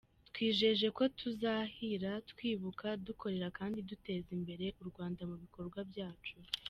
[0.29, 6.35] Twijeje ko tuzahira twibuka, dukorera kandi duteza imbere u Rwanda mu bikorwa byacu".